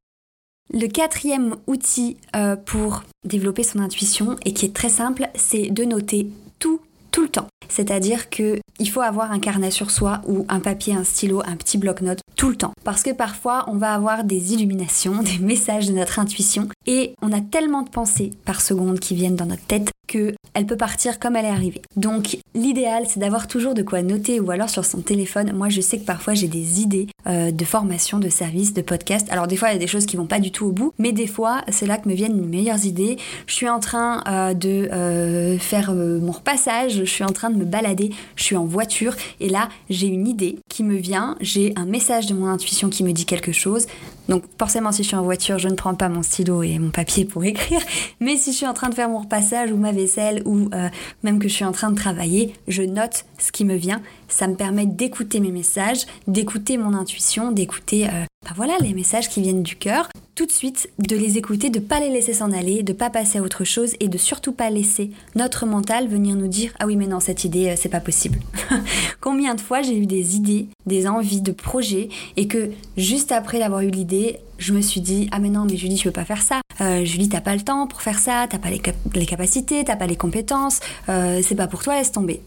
Le 0.72 0.86
quatrième 0.86 1.56
outil 1.66 2.16
pour 2.64 3.02
développer 3.24 3.64
son 3.64 3.80
intuition 3.80 4.36
et 4.44 4.52
qui 4.52 4.66
est 4.66 4.74
très 4.74 4.88
simple, 4.88 5.28
c'est 5.34 5.70
de 5.70 5.84
noter 5.84 6.28
tout 6.60 6.80
tout 7.10 7.22
le 7.22 7.28
temps. 7.28 7.48
C'est-à-dire 7.68 8.30
que 8.30 8.58
il 8.78 8.90
faut 8.90 9.02
avoir 9.02 9.30
un 9.30 9.38
carnet 9.38 9.70
sur 9.70 9.90
soi 9.90 10.22
ou 10.26 10.46
un 10.48 10.60
papier, 10.60 10.94
un 10.94 11.04
stylo, 11.04 11.42
un 11.44 11.56
petit 11.56 11.78
bloc-notes 11.78 12.20
tout 12.36 12.48
le 12.48 12.56
temps. 12.56 12.72
Parce 12.82 13.02
que 13.02 13.10
parfois, 13.10 13.64
on 13.68 13.76
va 13.76 13.92
avoir 13.92 14.24
des 14.24 14.54
illuminations, 14.54 15.22
des 15.22 15.38
messages 15.38 15.88
de 15.88 15.92
notre 15.92 16.18
intuition 16.18 16.68
et 16.86 17.14
on 17.22 17.32
a 17.32 17.40
tellement 17.40 17.82
de 17.82 17.90
pensées 17.90 18.30
par 18.44 18.60
seconde 18.60 18.98
qui 18.98 19.14
viennent 19.14 19.36
dans 19.36 19.46
notre 19.46 19.66
tête 19.66 19.90
que 20.08 20.34
elle 20.54 20.66
peut 20.66 20.76
partir 20.76 21.18
comme 21.18 21.36
elle 21.36 21.44
est 21.44 21.50
arrivée. 21.50 21.82
Donc 21.96 22.38
l'idéal 22.54 23.04
c'est 23.06 23.20
d'avoir 23.20 23.46
toujours 23.46 23.74
de 23.74 23.82
quoi 23.82 24.02
noter 24.02 24.40
ou 24.40 24.50
alors 24.50 24.68
sur 24.68 24.84
son 24.84 25.00
téléphone. 25.00 25.52
Moi 25.54 25.68
je 25.68 25.80
sais 25.80 25.98
que 25.98 26.04
parfois 26.04 26.34
j'ai 26.34 26.48
des 26.48 26.80
idées 26.80 27.08
euh, 27.26 27.50
de 27.50 27.64
formation, 27.64 28.18
de 28.18 28.28
services, 28.28 28.74
de 28.74 28.82
podcasts. 28.82 29.30
Alors 29.30 29.46
des 29.46 29.56
fois 29.56 29.70
il 29.70 29.72
y 29.74 29.76
a 29.76 29.78
des 29.78 29.86
choses 29.86 30.06
qui 30.06 30.16
vont 30.16 30.26
pas 30.26 30.40
du 30.40 30.50
tout 30.50 30.66
au 30.66 30.72
bout, 30.72 30.92
mais 30.98 31.12
des 31.12 31.26
fois 31.26 31.62
c'est 31.68 31.86
là 31.86 31.98
que 31.98 32.08
me 32.08 32.14
viennent 32.14 32.40
les 32.40 32.46
meilleures 32.46 32.84
idées. 32.84 33.18
Je 33.46 33.54
suis 33.54 33.68
en 33.68 33.80
train 33.80 34.22
euh, 34.26 34.54
de 34.54 34.88
euh, 34.92 35.58
faire 35.58 35.92
mon 35.92 36.32
repassage, 36.32 36.92
je 36.94 37.04
suis 37.04 37.24
en 37.24 37.32
train 37.32 37.50
de 37.50 37.56
me 37.56 37.64
balader, 37.64 38.10
je 38.36 38.44
suis 38.44 38.56
en 38.56 38.64
voiture 38.64 39.14
et 39.40 39.48
là 39.48 39.68
j'ai 39.88 40.06
une 40.06 40.26
idée 40.26 40.58
qui 40.68 40.82
me 40.82 40.96
vient, 40.96 41.36
j'ai 41.40 41.72
un 41.76 41.86
message 41.86 42.26
de 42.26 42.34
mon 42.34 42.46
intuition 42.46 42.88
qui 42.88 43.04
me 43.04 43.12
dit 43.12 43.26
quelque 43.26 43.52
chose. 43.52 43.86
Donc 44.28 44.44
forcément 44.58 44.92
si 44.92 45.02
je 45.02 45.08
suis 45.08 45.16
en 45.16 45.22
voiture 45.22 45.58
je 45.58 45.68
ne 45.68 45.74
prends 45.74 45.94
pas 45.94 46.08
mon 46.08 46.22
stylo 46.22 46.62
et 46.62 46.78
mon 46.78 46.90
papier 46.90 47.24
pour 47.24 47.44
écrire, 47.50 47.80
mais 48.20 48.36
si 48.36 48.52
je 48.52 48.56
suis 48.56 48.66
en 48.66 48.74
train 48.74 48.88
de 48.88 48.94
faire 48.94 49.08
mon 49.08 49.18
repassage 49.18 49.70
ou 49.70 49.76
ma 49.76 49.92
vaisselle 49.92 50.39
ou 50.44 50.68
euh, 50.74 50.88
même 51.22 51.38
que 51.38 51.48
je 51.48 51.54
suis 51.54 51.64
en 51.64 51.72
train 51.72 51.90
de 51.90 51.96
travailler, 51.96 52.54
je 52.68 52.82
note 52.82 53.24
ce 53.38 53.52
qui 53.52 53.64
me 53.64 53.74
vient. 53.74 54.02
Ça 54.30 54.46
me 54.46 54.54
permet 54.54 54.86
d'écouter 54.86 55.40
mes 55.40 55.50
messages, 55.50 56.06
d'écouter 56.26 56.78
mon 56.78 56.94
intuition, 56.94 57.52
d'écouter 57.52 58.06
euh, 58.06 58.24
bah 58.44 58.52
voilà 58.56 58.78
les 58.80 58.94
messages 58.94 59.28
qui 59.28 59.42
viennent 59.42 59.62
du 59.62 59.76
cœur. 59.76 60.08
Tout 60.34 60.46
de 60.46 60.52
suite, 60.52 60.88
de 60.98 61.16
les 61.16 61.36
écouter, 61.36 61.68
de 61.68 61.80
pas 61.80 62.00
les 62.00 62.08
laisser 62.08 62.32
s'en 62.32 62.52
aller, 62.52 62.82
de 62.82 62.94
pas 62.94 63.10
passer 63.10 63.38
à 63.38 63.42
autre 63.42 63.64
chose 63.64 63.94
et 64.00 64.08
de 64.08 64.16
surtout 64.16 64.52
pas 64.52 64.70
laisser 64.70 65.10
notre 65.34 65.66
mental 65.66 66.08
venir 66.08 66.36
nous 66.36 66.48
dire 66.48 66.72
ah 66.78 66.86
oui 66.86 66.96
mais 66.96 67.06
non 67.06 67.20
cette 67.20 67.44
idée 67.44 67.70
euh, 67.70 67.74
c'est 67.76 67.90
pas 67.90 68.00
possible. 68.00 68.38
Combien 69.20 69.54
de 69.54 69.60
fois 69.60 69.82
j'ai 69.82 69.98
eu 69.98 70.06
des 70.06 70.36
idées, 70.36 70.68
des 70.86 71.06
envies 71.06 71.42
de 71.42 71.52
projets 71.52 72.08
et 72.36 72.46
que 72.46 72.70
juste 72.96 73.32
après 73.32 73.58
d'avoir 73.58 73.82
eu 73.82 73.90
l'idée, 73.90 74.38
je 74.58 74.72
me 74.72 74.80
suis 74.80 75.00
dit 75.00 75.28
ah 75.32 75.40
mais 75.40 75.50
non 75.50 75.66
mais 75.68 75.76
Julie 75.76 75.96
tu 75.96 76.08
peux 76.08 76.12
pas 76.12 76.24
faire 76.24 76.42
ça 76.42 76.60
euh, 76.80 77.04
Julie 77.04 77.28
t'as 77.28 77.40
pas 77.40 77.54
le 77.54 77.62
temps 77.62 77.86
pour 77.86 78.00
faire 78.00 78.18
ça 78.18 78.46
t'as 78.48 78.58
pas 78.58 78.70
les, 78.70 79.26
capacités 79.26 79.84
t'as 79.84 79.96
pas 79.96 80.06
les 80.06 80.16
compétences 80.16 80.80
c'est 81.06 81.54
pas 81.54 81.66
pour 81.66 81.82
toi 81.82 81.96
laisse 81.96 82.12
tomber 82.12 82.42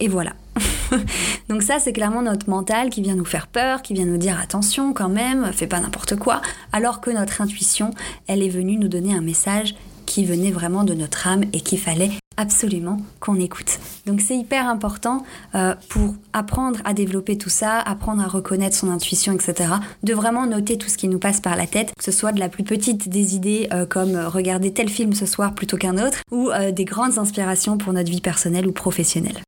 et 0.00 0.08
voilà 0.08 0.32
donc 1.48 1.62
ça 1.62 1.78
c'est 1.78 1.92
clairement 1.92 2.22
notre 2.22 2.48
mental 2.48 2.90
qui 2.90 3.02
vient 3.02 3.14
nous 3.14 3.24
faire 3.24 3.46
peur 3.46 3.82
qui 3.82 3.94
vient 3.94 4.06
nous 4.06 4.16
dire 4.16 4.38
attention 4.40 4.92
quand 4.92 5.08
même 5.08 5.52
fais 5.52 5.66
pas 5.66 5.80
n'importe 5.80 6.16
quoi 6.16 6.40
alors 6.72 7.00
que 7.00 7.10
notre 7.10 7.40
intuition 7.40 7.90
elle 8.26 8.42
est 8.42 8.48
venue 8.48 8.76
nous 8.76 8.88
donner 8.88 9.14
un 9.14 9.20
message 9.20 9.74
qui 10.06 10.24
venait 10.24 10.50
vraiment 10.50 10.84
de 10.84 10.94
notre 10.94 11.26
âme 11.26 11.44
et 11.52 11.60
qu'il 11.60 11.78
fallait 11.78 12.10
absolument 12.38 12.98
qu'on 13.20 13.38
écoute. 13.38 13.78
Donc 14.06 14.20
c'est 14.22 14.36
hyper 14.36 14.68
important 14.68 15.24
euh, 15.54 15.74
pour 15.90 16.14
apprendre 16.32 16.80
à 16.84 16.94
développer 16.94 17.36
tout 17.36 17.50
ça, 17.50 17.78
apprendre 17.78 18.22
à 18.22 18.26
reconnaître 18.26 18.76
son 18.76 18.90
intuition, 18.90 19.32
etc. 19.34 19.74
De 20.04 20.14
vraiment 20.14 20.46
noter 20.46 20.78
tout 20.78 20.88
ce 20.88 20.96
qui 20.96 21.08
nous 21.08 21.18
passe 21.18 21.40
par 21.40 21.56
la 21.56 21.66
tête, 21.66 21.92
que 21.98 22.04
ce 22.04 22.12
soit 22.12 22.32
de 22.32 22.40
la 22.40 22.48
plus 22.48 22.64
petite 22.64 23.08
des 23.08 23.34
idées 23.34 23.68
euh, 23.72 23.84
comme 23.84 24.16
regarder 24.16 24.72
tel 24.72 24.88
film 24.88 25.12
ce 25.12 25.26
soir 25.26 25.54
plutôt 25.54 25.76
qu'un 25.76 25.98
autre, 25.98 26.18
ou 26.30 26.50
euh, 26.50 26.70
des 26.70 26.84
grandes 26.84 27.18
inspirations 27.18 27.76
pour 27.76 27.92
notre 27.92 28.10
vie 28.10 28.22
personnelle 28.22 28.66
ou 28.66 28.72
professionnelle. 28.72 29.42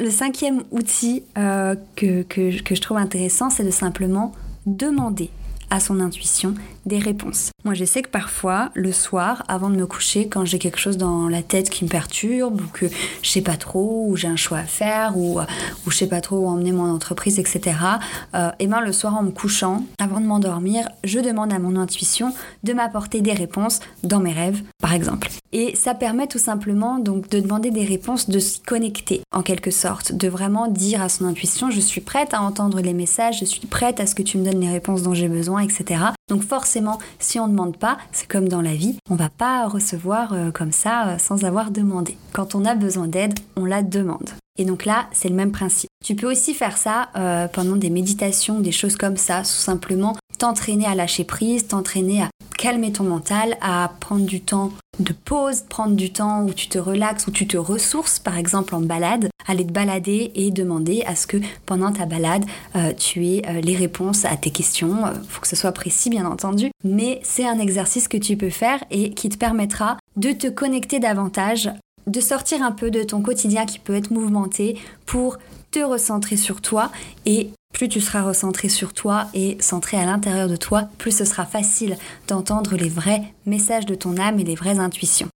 Le 0.00 0.10
cinquième 0.10 0.64
outil 0.72 1.22
que, 1.36 2.22
que, 2.22 2.62
que 2.62 2.74
je 2.74 2.80
trouve 2.80 2.96
intéressant, 2.96 3.48
c'est 3.48 3.62
de 3.62 3.70
simplement 3.70 4.32
demander 4.66 5.30
à 5.70 5.80
son 5.80 6.00
intuition 6.00 6.54
des 6.86 6.98
réponses. 6.98 7.50
Moi, 7.64 7.74
je 7.74 7.84
sais 7.84 8.02
que 8.02 8.10
parfois, 8.10 8.70
le 8.74 8.92
soir, 8.92 9.42
avant 9.48 9.70
de 9.70 9.76
me 9.76 9.86
coucher, 9.86 10.28
quand 10.28 10.44
j'ai 10.44 10.58
quelque 10.58 10.78
chose 10.78 10.98
dans 10.98 11.28
la 11.28 11.42
tête 11.42 11.70
qui 11.70 11.84
me 11.84 11.88
perturbe, 11.88 12.60
ou 12.60 12.66
que 12.72 12.86
je 13.22 13.30
sais 13.30 13.40
pas 13.40 13.56
trop, 13.56 14.04
ou 14.08 14.16
j'ai 14.16 14.28
un 14.28 14.36
choix 14.36 14.58
à 14.58 14.64
faire, 14.64 15.16
ou, 15.16 15.40
ou 15.40 15.90
je 15.90 15.96
sais 15.96 16.08
pas 16.08 16.20
trop 16.20 16.36
où 16.36 16.46
emmener 16.46 16.72
mon 16.72 16.92
entreprise, 16.92 17.38
etc., 17.38 17.76
euh, 18.34 18.50
et 18.58 18.66
ben 18.66 18.80
le 18.80 18.92
soir 18.92 19.16
en 19.16 19.22
me 19.22 19.30
couchant, 19.30 19.84
avant 19.98 20.20
de 20.20 20.26
m'endormir, 20.26 20.88
je 21.04 21.20
demande 21.20 21.52
à 21.52 21.58
mon 21.58 21.76
intuition 21.76 22.34
de 22.62 22.72
m'apporter 22.72 23.20
des 23.20 23.32
réponses 23.32 23.80
dans 24.02 24.20
mes 24.20 24.32
rêves, 24.32 24.62
par 24.80 24.92
exemple. 24.92 25.28
Et 25.52 25.76
ça 25.76 25.94
permet 25.94 26.26
tout 26.26 26.38
simplement 26.38 26.98
donc 26.98 27.28
de 27.30 27.38
demander 27.38 27.70
des 27.70 27.84
réponses, 27.84 28.28
de 28.28 28.40
se 28.40 28.58
connecter 28.60 29.22
en 29.32 29.42
quelque 29.42 29.70
sorte, 29.70 30.12
de 30.12 30.28
vraiment 30.28 30.68
dire 30.68 31.00
à 31.00 31.08
son 31.08 31.26
intuition, 31.26 31.70
je 31.70 31.80
suis 31.80 32.00
prête 32.00 32.34
à 32.34 32.42
entendre 32.42 32.80
les 32.80 32.92
messages, 32.92 33.38
je 33.38 33.44
suis 33.44 33.66
prête 33.66 34.00
à 34.00 34.06
ce 34.06 34.14
que 34.14 34.22
tu 34.22 34.36
me 34.36 34.44
donnes 34.44 34.60
les 34.60 34.70
réponses 34.70 35.02
dont 35.02 35.14
j'ai 35.14 35.28
besoin, 35.28 35.53
etc. 35.58 36.04
Donc 36.28 36.42
forcément, 36.42 36.98
si 37.18 37.38
on 37.38 37.46
ne 37.46 37.52
demande 37.52 37.76
pas, 37.76 37.98
c'est 38.12 38.26
comme 38.28 38.48
dans 38.48 38.62
la 38.62 38.74
vie, 38.74 38.96
on 39.10 39.14
va 39.14 39.28
pas 39.28 39.66
recevoir 39.68 40.32
euh, 40.32 40.50
comme 40.50 40.72
ça 40.72 41.08
euh, 41.08 41.18
sans 41.18 41.44
avoir 41.44 41.70
demandé. 41.70 42.16
Quand 42.32 42.54
on 42.54 42.64
a 42.64 42.74
besoin 42.74 43.08
d'aide, 43.08 43.38
on 43.56 43.64
la 43.64 43.82
demande. 43.82 44.30
Et 44.56 44.64
donc 44.64 44.84
là, 44.84 45.06
c'est 45.12 45.28
le 45.28 45.34
même 45.34 45.52
principe. 45.52 45.90
Tu 46.04 46.14
peux 46.14 46.30
aussi 46.30 46.54
faire 46.54 46.76
ça 46.76 47.08
euh, 47.16 47.48
pendant 47.48 47.76
des 47.76 47.90
méditations, 47.90 48.60
des 48.60 48.72
choses 48.72 48.96
comme 48.96 49.16
ça, 49.16 49.38
tout 49.40 49.48
simplement 49.48 50.16
t'entraîner 50.38 50.86
à 50.86 50.94
lâcher 50.94 51.24
prise, 51.24 51.66
t'entraîner 51.68 52.22
à 52.22 52.28
calmer 52.58 52.92
ton 52.92 53.04
mental, 53.04 53.56
à 53.60 53.90
prendre 54.00 54.26
du 54.26 54.40
temps 54.40 54.72
de 54.98 55.12
pause, 55.12 55.62
prendre 55.68 55.96
du 55.96 56.12
temps 56.12 56.44
où 56.44 56.52
tu 56.52 56.68
te 56.68 56.78
relaxes, 56.78 57.26
où 57.26 57.30
tu 57.30 57.46
te 57.46 57.56
ressources, 57.56 58.18
par 58.18 58.36
exemple 58.36 58.74
en 58.74 58.80
balade, 58.80 59.28
aller 59.46 59.66
te 59.66 59.72
balader 59.72 60.32
et 60.34 60.50
demander 60.50 61.02
à 61.06 61.16
ce 61.16 61.26
que 61.26 61.36
pendant 61.66 61.92
ta 61.92 62.06
balade, 62.06 62.44
euh, 62.76 62.92
tu 62.92 63.26
aies 63.26 63.42
euh, 63.48 63.60
les 63.60 63.76
réponses 63.76 64.24
à 64.24 64.36
tes 64.36 64.50
questions. 64.50 65.06
Il 65.06 65.18
euh, 65.18 65.22
faut 65.28 65.40
que 65.40 65.48
ce 65.48 65.56
soit 65.56 65.72
précis, 65.72 66.10
bien 66.10 66.26
entendu, 66.26 66.70
mais 66.82 67.20
c'est 67.22 67.46
un 67.46 67.58
exercice 67.58 68.08
que 68.08 68.16
tu 68.16 68.36
peux 68.36 68.50
faire 68.50 68.82
et 68.90 69.10
qui 69.10 69.28
te 69.28 69.36
permettra 69.36 69.98
de 70.16 70.32
te 70.32 70.48
connecter 70.48 70.98
davantage, 70.98 71.70
de 72.06 72.20
sortir 72.20 72.62
un 72.62 72.72
peu 72.72 72.90
de 72.90 73.02
ton 73.02 73.22
quotidien 73.22 73.66
qui 73.66 73.78
peut 73.78 73.94
être 73.94 74.10
mouvementé 74.10 74.78
pour 75.06 75.38
te 75.70 75.80
recentrer 75.80 76.36
sur 76.36 76.60
toi 76.60 76.90
et 77.26 77.50
plus 77.72 77.88
tu 77.88 78.00
seras 78.00 78.22
recentré 78.22 78.68
sur 78.68 78.92
toi 78.92 79.26
et 79.34 79.56
centré 79.60 79.96
à 79.96 80.04
l'intérieur 80.04 80.48
de 80.48 80.56
toi, 80.56 80.88
plus 80.96 81.10
ce 81.10 81.24
sera 81.24 81.44
facile 81.44 81.96
d'entendre 82.28 82.76
les 82.76 82.88
vrais 82.88 83.22
messages 83.46 83.84
de 83.84 83.96
ton 83.96 84.16
âme 84.16 84.38
et 84.38 84.44
les 84.44 84.54
vraies 84.54 84.78
intuitions. 84.78 85.28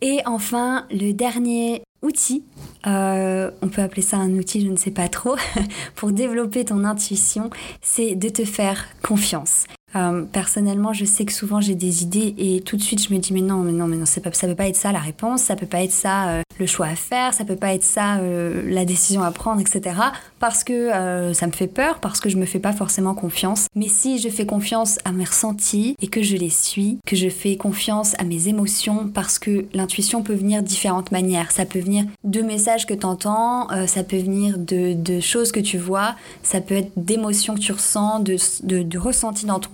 Et 0.00 0.20
enfin, 0.26 0.86
le 0.90 1.12
dernier 1.12 1.82
outil, 2.02 2.44
euh, 2.86 3.50
on 3.62 3.68
peut 3.68 3.82
appeler 3.82 4.02
ça 4.02 4.18
un 4.18 4.34
outil, 4.34 4.64
je 4.64 4.70
ne 4.70 4.76
sais 4.76 4.90
pas 4.90 5.08
trop, 5.08 5.36
pour 5.94 6.12
développer 6.12 6.64
ton 6.64 6.84
intuition, 6.84 7.50
c'est 7.80 8.14
de 8.14 8.28
te 8.28 8.44
faire 8.44 8.86
confiance. 9.02 9.64
Euh, 9.96 10.22
personnellement, 10.22 10.92
je 10.92 11.04
sais 11.04 11.24
que 11.24 11.32
souvent 11.32 11.60
j'ai 11.60 11.74
des 11.74 12.02
idées 12.02 12.34
et 12.36 12.60
tout 12.62 12.76
de 12.76 12.82
suite 12.82 13.06
je 13.06 13.14
me 13.14 13.18
dis 13.18 13.32
mais 13.32 13.40
non, 13.40 13.58
mais 13.58 13.72
non, 13.72 13.86
mais 13.86 13.96
non, 13.96 14.04
pas, 14.04 14.32
ça 14.32 14.46
peut 14.46 14.54
pas 14.54 14.68
être 14.68 14.76
ça 14.76 14.92
la 14.92 14.98
réponse, 14.98 15.42
ça 15.42 15.56
peut 15.56 15.66
pas 15.66 15.82
être 15.82 15.92
ça 15.92 16.28
euh, 16.28 16.42
le 16.58 16.66
choix 16.66 16.86
à 16.86 16.96
faire, 16.96 17.32
ça 17.32 17.44
peut 17.44 17.56
pas 17.56 17.74
être 17.74 17.84
ça 17.84 18.16
euh, 18.16 18.62
la 18.66 18.84
décision 18.84 19.22
à 19.22 19.30
prendre, 19.30 19.60
etc. 19.60 19.96
Parce 20.40 20.64
que 20.64 20.90
ça 21.32 21.46
me 21.46 21.52
fait 21.52 21.66
peur, 21.66 22.00
parce 22.00 22.20
que 22.20 22.28
je 22.28 22.36
me 22.36 22.44
fais 22.44 22.58
pas 22.58 22.72
forcément 22.72 23.14
confiance. 23.14 23.66
Mais 23.74 23.88
si 23.88 24.18
je 24.18 24.28
fais 24.28 24.44
confiance 24.44 24.98
à 25.04 25.12
mes 25.12 25.24
ressentis 25.24 25.96
et 26.02 26.08
que 26.08 26.22
je 26.22 26.36
les 26.36 26.50
suis, 26.50 26.98
que 27.06 27.16
je 27.16 27.28
fais 27.28 27.56
confiance 27.56 28.14
à 28.18 28.24
mes 28.24 28.48
émotions, 28.48 29.08
parce 29.08 29.38
que 29.38 29.64
l'intuition 29.72 30.22
peut 30.22 30.34
venir 30.34 30.62
de 30.62 30.66
différentes 30.66 31.12
manières. 31.12 31.50
Ça 31.50 31.64
peut 31.64 31.78
venir 31.78 32.04
de 32.24 32.42
messages 32.42 32.86
que 32.86 32.92
tu 32.92 33.06
entends, 33.06 33.68
ça 33.86 34.04
peut 34.04 34.18
venir 34.18 34.58
de, 34.58 35.20
choses 35.20 35.50
que 35.50 35.60
tu 35.60 35.78
vois, 35.78 36.14
ça 36.42 36.60
peut 36.60 36.74
être 36.74 36.92
d'émotions 36.96 37.54
que 37.54 37.60
tu 37.60 37.72
ressens, 37.72 38.20
de, 38.20 38.36
de, 38.64 38.82
de 38.82 38.98
ressentis 38.98 39.46
dans 39.46 39.60
ton 39.60 39.70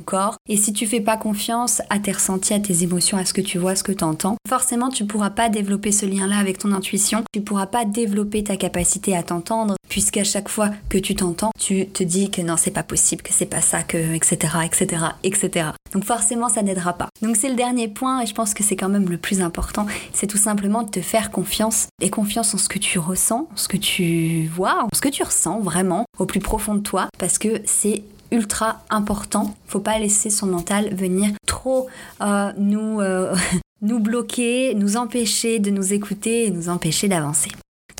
et 0.49 0.57
si 0.57 0.73
tu 0.73 0.87
fais 0.87 1.01
pas 1.01 1.17
confiance 1.17 1.83
à 1.91 1.99
tes 1.99 2.13
ressentis, 2.13 2.55
à 2.55 2.61
tes 2.61 2.83
émotions, 2.83 3.17
à 3.17 3.25
ce 3.25 3.33
que 3.33 3.41
tu 3.41 3.59
vois, 3.59 3.77
ce 3.77 3.85
que 3.85 3.93
tu 3.93 4.05
entends, 4.05 4.37
forcément 4.49 4.89
tu 4.89 5.05
pourras 5.05 5.31
pas 5.31 5.49
développer 5.49 5.93
ce 5.93 6.07
lien-là 6.07 6.39
avec 6.39 6.59
ton 6.59 6.73
intuition. 6.73 7.23
Tu 7.33 7.41
pourras 7.41 7.67
pas 7.67 7.85
développer 7.85 8.43
ta 8.43 8.57
capacité 8.57 9.17
à 9.17 9.23
t'entendre, 9.23 9.77
puisqu'à 9.89 10.25
chaque 10.25 10.49
fois 10.49 10.71
que 10.89 10.99
tu 10.99 11.15
t'entends, 11.15 11.51
tu 11.59 11.87
te 11.87 12.03
dis 12.03 12.31
que 12.31 12.43
non, 12.43 12.57
c'est 12.57 12.71
pas 12.71 12.83
possible, 12.83 13.23
que 13.23 13.33
c'est 13.33 13.47
pas 13.47 13.61
ça, 13.61 13.83
que 13.83 14.15
etc. 14.15 14.55
etc. 14.65 15.05
etc. 15.23 15.69
Donc 15.93 16.05
forcément 16.05 16.49
ça 16.49 16.63
n'aidera 16.63 16.95
pas. 16.95 17.09
Donc 17.23 17.37
c'est 17.37 17.49
le 17.49 17.57
dernier 17.57 17.89
point 17.89 18.21
et 18.21 18.27
je 18.27 18.35
pense 18.35 18.55
que 18.55 18.65
c'est 18.65 18.77
quand 18.77 18.89
même 18.89 19.09
le 19.09 19.19
plus 19.19 19.41
important, 19.41 19.87
c'est 20.13 20.27
tout 20.27 20.39
simplement 20.39 20.83
de 20.83 20.91
te 20.91 21.01
faire 21.01 21.31
confiance 21.31 21.89
et 22.01 22.11
confiance 22.11 22.55
en 22.55 22.59
ce 22.59 22.69
que 22.69 22.79
tu 22.79 22.99
ressens, 22.99 23.49
en 23.53 23.57
ce 23.57 23.69
que 23.69 23.77
tu 23.77 24.49
vois, 24.55 24.85
en 24.85 24.89
ce 24.95 25.01
que 25.01 25.09
tu 25.09 25.23
ressens 25.23 25.61
vraiment 25.61 26.05
au 26.19 26.27
plus 26.27 26.41
profond 26.41 26.75
de 26.75 26.81
toi 26.81 27.09
parce 27.19 27.39
que 27.39 27.61
c'est 27.65 28.03
ultra 28.33 28.83
important. 28.91 29.55
Faut 29.67 29.81
pas 29.81 29.99
laisser 29.99 30.31
son 30.31 30.47
mental 30.47 30.95
venir 30.95 31.31
trop 31.47 31.89
euh, 32.21 32.53
nous, 32.59 33.01
euh, 33.01 33.35
nous 33.83 33.99
bloquer, 33.99 34.75
nous 34.75 34.97
empêcher 34.97 35.59
de 35.59 35.71
nous 35.71 35.93
écouter 35.93 36.47
et 36.47 36.51
nous 36.51 36.69
empêcher 36.69 37.09
d'avancer. 37.09 37.51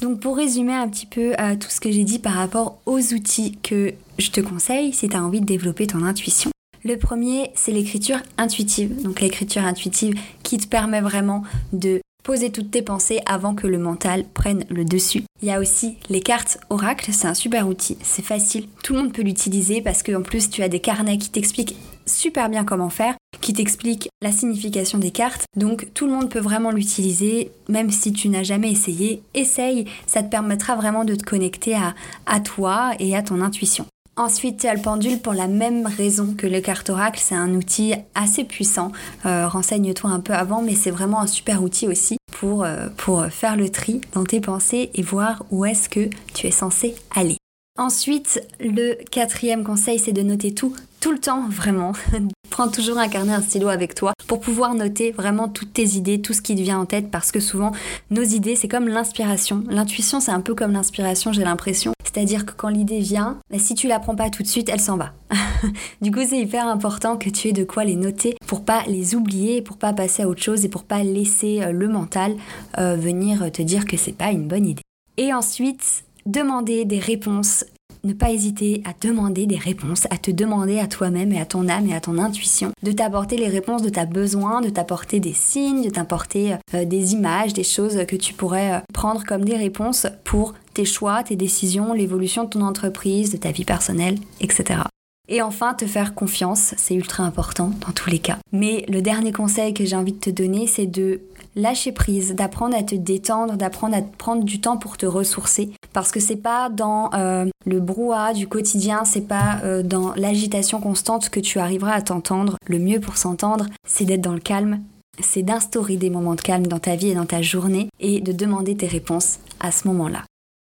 Donc 0.01 0.21
pour 0.21 0.37
résumer 0.37 0.73
un 0.73 0.89
petit 0.89 1.07
peu 1.07 1.35
euh, 1.39 1.57
tout 1.57 1.69
ce 1.69 1.81
que 1.81 1.91
j'ai 1.91 2.05
dit 2.05 2.19
par 2.19 2.33
rapport 2.33 2.79
aux 2.87 3.01
outils 3.13 3.59
que 3.63 3.93
je 4.19 4.31
te 4.31 4.41
conseille 4.41 4.93
si 4.93 5.09
tu 5.09 5.17
as 5.17 5.23
envie 5.23 5.41
de 5.41 5.47
développer 5.47 5.87
ton 5.87 6.03
intuition. 6.03 6.51
Le 6.85 6.97
premier, 6.97 7.51
c'est 7.55 7.73
l'écriture 7.73 8.19
intuitive. 8.39 9.03
Donc 9.03 9.21
l'écriture 9.21 9.65
intuitive 9.65 10.19
qui 10.43 10.57
te 10.57 10.67
permet 10.67 11.03
vraiment 11.03 11.43
de 11.75 12.01
Poser 12.31 12.53
toutes 12.53 12.71
tes 12.71 12.83
pensées 12.83 13.19
avant 13.27 13.57
que 13.57 13.67
le 13.67 13.77
mental 13.77 14.23
prenne 14.23 14.65
le 14.69 14.85
dessus. 14.85 15.25
Il 15.43 15.49
y 15.49 15.51
a 15.51 15.59
aussi 15.59 15.97
les 16.09 16.21
cartes 16.21 16.61
oracle, 16.71 17.11
c'est 17.13 17.27
un 17.27 17.35
super 17.35 17.67
outil, 17.67 17.99
c'est 18.05 18.25
facile, 18.25 18.69
tout 18.85 18.95
le 18.95 19.01
monde 19.01 19.13
peut 19.13 19.23
l'utiliser 19.23 19.83
parce 19.83 20.05
qu'en 20.05 20.23
plus 20.23 20.49
tu 20.49 20.63
as 20.63 20.69
des 20.69 20.79
carnets 20.79 21.19
qui 21.19 21.31
t'expliquent 21.31 21.75
super 22.07 22.49
bien 22.49 22.65
comment 22.65 22.89
faire, 22.89 23.17
qui 23.41 23.53
t'expliquent 23.53 24.09
la 24.23 24.31
signification 24.31 24.99
des 24.99 25.11
cartes, 25.11 25.43
donc 25.57 25.89
tout 25.93 26.07
le 26.07 26.13
monde 26.13 26.31
peut 26.31 26.39
vraiment 26.39 26.71
l'utiliser, 26.71 27.51
même 27.69 27.91
si 27.91 28.13
tu 28.13 28.29
n'as 28.29 28.45
jamais 28.45 28.71
essayé, 28.71 29.25
essaye, 29.35 29.87
ça 30.07 30.23
te 30.23 30.31
permettra 30.31 30.77
vraiment 30.77 31.05
de 31.05 31.17
te 31.17 31.25
connecter 31.25 31.75
à, 31.75 31.97
à 32.27 32.39
toi 32.39 32.93
et 33.01 33.17
à 33.17 33.25
ton 33.25 33.41
intuition. 33.41 33.87
Ensuite, 34.17 34.65
le 34.65 34.81
pendule 34.81 35.19
pour 35.19 35.33
la 35.33 35.47
même 35.47 35.87
raison 35.87 36.35
que 36.37 36.47
le 36.47 36.61
oracle. 36.91 37.21
C'est 37.23 37.35
un 37.35 37.55
outil 37.55 37.95
assez 38.15 38.45
puissant. 38.45 38.93
Euh, 39.25 39.49
renseigne-toi 39.49 40.11
un 40.11 40.21
peu 40.21 40.35
avant, 40.35 40.63
mais 40.63 40.75
c'est 40.75 40.91
vraiment 40.91 41.21
un 41.21 41.27
super 41.27 41.63
outil 41.63 41.87
aussi 41.87 42.17
pour, 42.31 42.65
euh, 42.65 42.89
pour 42.97 43.27
faire 43.27 43.57
le 43.57 43.71
tri 43.71 44.01
dans 44.13 44.25
tes 44.25 44.41
pensées 44.41 44.91
et 44.95 45.03
voir 45.03 45.45
où 45.51 45.65
est-ce 45.65 45.89
que 45.89 46.11
tu 46.35 46.47
es 46.47 46.51
censé 46.51 46.95
aller. 47.15 47.37
Ensuite, 47.79 48.47
le 48.61 48.95
quatrième 49.11 49.65
conseil, 49.65 49.99
c'est 49.99 50.13
de 50.13 50.23
noter 50.23 50.53
tout, 50.53 50.75
tout 51.01 51.13
le 51.13 51.19
temps, 51.19 51.49
vraiment. 51.49 51.93
Prends 52.51 52.69
toujours 52.69 52.99
un 52.99 53.09
carnet, 53.09 53.33
un 53.33 53.41
stylo 53.41 53.69
avec 53.69 53.95
toi 53.95 54.13
pour 54.27 54.41
pouvoir 54.41 54.75
noter 54.75 55.13
vraiment 55.13 55.49
toutes 55.49 55.73
tes 55.73 55.97
idées, 55.97 56.21
tout 56.21 56.35
ce 56.35 56.43
qui 56.43 56.55
te 56.55 56.61
vient 56.61 56.79
en 56.79 56.85
tête, 56.85 57.11
parce 57.11 57.33
que 57.33 57.41
souvent, 57.41 57.73
nos 58.11 58.23
idées, 58.23 58.55
c'est 58.55 58.69
comme 58.69 58.89
l'inspiration. 58.89 59.65
L'intuition, 59.71 60.21
c'est 60.21 60.33
un 60.33 60.41
peu 60.41 60.55
comme 60.55 60.73
l'inspiration, 60.73 61.33
j'ai 61.33 61.45
l'impression. 61.45 61.93
C'est-à-dire 62.13 62.45
que 62.45 62.53
quand 62.57 62.69
l'idée 62.69 63.01
vient, 63.01 63.39
bah, 63.51 63.59
si 63.59 63.75
tu 63.75 63.87
la 63.87 64.01
prends 64.01 64.17
pas 64.17 64.31
tout 64.31 64.43
de 64.43 64.49
suite, 64.49 64.69
elle 64.69 64.81
s'en 64.81 64.97
va. 64.97 65.13
du 66.01 66.11
coup, 66.11 66.21
c'est 66.27 66.41
hyper 66.41 66.67
important 66.67 67.17
que 67.17 67.31
tu 67.31 67.49
aies 67.49 67.53
de 67.53 67.65
quoi 67.65 67.85
les 67.85 67.97
noter 67.97 68.35
pour 68.47 68.65
pas 68.65 68.83
les 68.89 69.15
oublier, 69.15 69.63
pour 69.63 69.77
pas 69.77 69.93
passer 69.93 70.25
à 70.25 70.29
autre 70.29 70.43
chose 70.43 70.65
et 70.65 70.69
pour 70.69 70.85
pas 70.85 71.05
laisser 71.05 71.63
euh, 71.63 71.73
le 71.73 71.89
mental 71.89 72.37
euh, 72.79 72.97
venir 72.97 73.51
te 73.53 73.63
dire 73.63 73.85
que 73.85 73.97
c'est 73.97 74.13
pas 74.13 74.33
une 74.33 74.49
bonne 74.49 74.67
idée. 74.67 74.83
Et 75.19 75.33
ensuite, 75.33 76.05
demander 76.27 76.85
des 76.85 76.99
réponses 76.99 77.65
ne 78.05 78.13
pas 78.13 78.31
hésiter 78.31 78.83
à 78.87 78.93
demander 79.01 79.47
des 79.47 79.57
réponses, 79.57 80.07
à 80.11 80.17
te 80.17 80.31
demander 80.31 80.79
à 80.79 80.87
toi-même 80.87 81.33
et 81.33 81.41
à 81.41 81.45
ton 81.45 81.69
âme 81.69 81.87
et 81.87 81.95
à 81.95 82.01
ton 82.01 82.19
intuition 82.19 82.71
de 82.83 82.93
t'apporter 82.93 83.37
les 83.37 83.49
réponses 83.49 83.83
de 83.83 83.89
ta 83.89 84.07
besoin, 84.07 84.61
de 84.61 84.71
t'apporter 84.71 85.21
des 85.21 85.33
signes, 85.33 85.85
de 85.85 85.91
t'apporter 85.91 86.55
euh, 86.75 86.85
des 86.85 87.13
images, 87.13 87.53
des 87.53 87.65
choses 87.65 88.05
que 88.07 88.17
tu 88.17 88.35
pourrais 88.35 88.73
euh, 88.73 88.79
prendre 88.93 89.25
comme 89.25 89.45
des 89.45 89.57
réponses 89.57 90.07
pour 90.25 90.55
tes 90.81 90.87
choix, 90.87 91.23
tes 91.23 91.37
décisions, 91.37 91.93
l'évolution 91.93 92.45
de 92.45 92.49
ton 92.49 92.63
entreprise, 92.63 93.33
de 93.33 93.37
ta 93.37 93.51
vie 93.51 93.67
personnelle, 93.67 94.17
etc. 94.41 94.81
Et 95.29 95.43
enfin, 95.43 95.75
te 95.75 95.85
faire 95.85 96.15
confiance, 96.15 96.73
c'est 96.79 96.95
ultra 96.95 97.23
important 97.23 97.71
dans 97.87 97.93
tous 97.93 98.09
les 98.09 98.19
cas. 98.19 98.39
Mais 98.51 98.87
le 98.89 99.03
dernier 99.03 99.31
conseil 99.31 99.75
que 99.75 99.85
j'ai 99.85 99.95
envie 99.95 100.15
de 100.15 100.19
te 100.19 100.31
donner, 100.31 100.67
c'est 100.67 100.87
de 100.87 101.21
lâcher 101.55 101.93
prise, 101.93 102.35
d'apprendre 102.35 102.75
à 102.79 102.83
te 102.83 102.95
détendre, 102.95 103.59
d'apprendre 103.59 103.95
à 103.95 104.01
prendre 104.01 104.43
du 104.43 104.63
temps 104.63 104.79
pour 104.79 104.97
te 104.97 105.05
ressourcer. 105.05 105.71
Parce 105.93 106.13
que 106.13 106.19
c'est 106.19 106.37
pas 106.37 106.71
dans 106.71 107.11
euh, 107.13 107.45
le 107.67 107.81
brouhaha 107.81 108.33
du 108.33 108.49
quotidien, 108.49 109.05
c'est 109.05 109.29
pas 109.29 109.61
euh, 109.63 109.83
dans 109.83 110.15
l'agitation 110.15 110.81
constante 110.81 111.29
que 111.29 111.41
tu 111.41 111.59
arriveras 111.59 111.93
à 111.93 112.01
t'entendre. 112.01 112.57
Le 112.67 112.79
mieux 112.79 113.01
pour 113.01 113.19
s'entendre, 113.19 113.67
c'est 113.87 114.07
d'être 114.07 114.23
dans 114.23 114.33
le 114.33 114.41
calme, 114.41 114.81
c'est 115.21 115.43
d'instaurer 115.43 115.97
des 115.97 116.09
moments 116.09 116.37
de 116.37 116.41
calme 116.41 116.67
dans 116.67 116.79
ta 116.79 116.97
vie 116.97 117.11
et 117.11 117.15
dans 117.15 117.27
ta 117.27 117.43
journée 117.43 117.91
et 118.01 118.23
de 118.23 118.33
demander 118.33 118.75
tes 118.79 118.87
réponses 118.87 119.41
à 119.61 119.73
ce 119.73 119.87
moment-là. 119.89 120.23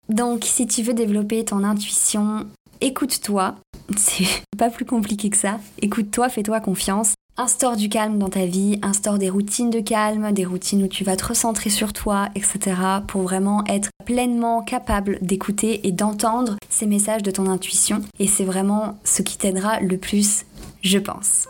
Donc 0.09 0.43
si 0.45 0.67
tu 0.67 0.81
veux 0.83 0.93
développer 0.93 1.43
ton 1.45 1.63
intuition, 1.63 2.45
écoute-toi. 2.81 3.55
C'est 3.97 4.43
pas 4.57 4.69
plus 4.69 4.85
compliqué 4.85 5.29
que 5.29 5.37
ça. 5.37 5.59
Écoute-toi, 5.81 6.29
fais-toi 6.29 6.59
confiance 6.59 7.13
Instaure 7.37 7.75
du 7.75 7.89
calme 7.89 8.17
dans 8.17 8.29
ta 8.29 8.45
vie, 8.45 8.79
instaure 8.81 9.17
des 9.17 9.29
routines 9.29 9.69
de 9.69 9.81
calme, 9.81 10.31
des 10.31 10.45
routines 10.45 10.83
où 10.83 10.87
tu 10.87 11.03
vas 11.03 11.17
te 11.17 11.25
recentrer 11.25 11.69
sur 11.69 11.91
toi, 11.91 12.29
etc. 12.33 12.77
pour 13.07 13.23
vraiment 13.23 13.65
être 13.65 13.89
pleinement 14.05 14.61
capable 14.61 15.19
d'écouter 15.21 15.85
et 15.85 15.91
d'entendre 15.91 16.55
ces 16.69 16.85
messages 16.85 17.23
de 17.23 17.31
ton 17.31 17.47
intuition. 17.47 18.01
Et 18.19 18.27
c'est 18.27 18.45
vraiment 18.45 18.97
ce 19.03 19.21
qui 19.21 19.37
t'aidera 19.37 19.81
le 19.81 19.97
plus, 19.97 20.45
je 20.81 20.97
pense. 20.97 21.49